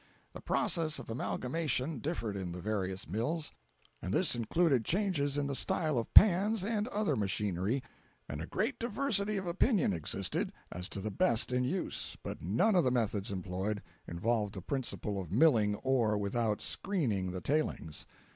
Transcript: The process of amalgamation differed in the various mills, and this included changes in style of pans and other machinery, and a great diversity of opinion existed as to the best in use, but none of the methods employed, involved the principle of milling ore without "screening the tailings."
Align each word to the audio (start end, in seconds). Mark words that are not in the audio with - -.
The 0.33 0.41
process 0.41 0.97
of 0.97 1.11
amalgamation 1.11 1.99
differed 1.99 2.35
in 2.35 2.53
the 2.53 2.59
various 2.59 3.07
mills, 3.07 3.51
and 4.01 4.11
this 4.11 4.33
included 4.33 4.83
changes 4.83 5.37
in 5.37 5.53
style 5.53 5.99
of 5.99 6.11
pans 6.15 6.63
and 6.63 6.87
other 6.87 7.15
machinery, 7.15 7.83
and 8.27 8.41
a 8.41 8.47
great 8.47 8.79
diversity 8.79 9.37
of 9.37 9.45
opinion 9.45 9.93
existed 9.93 10.51
as 10.71 10.89
to 10.89 11.01
the 11.01 11.11
best 11.11 11.51
in 11.51 11.63
use, 11.63 12.17
but 12.23 12.41
none 12.41 12.73
of 12.75 12.83
the 12.83 12.89
methods 12.89 13.31
employed, 13.31 13.83
involved 14.07 14.55
the 14.55 14.61
principle 14.63 15.21
of 15.21 15.31
milling 15.31 15.75
ore 15.75 16.17
without 16.17 16.63
"screening 16.63 17.31
the 17.31 17.39
tailings." 17.41 18.07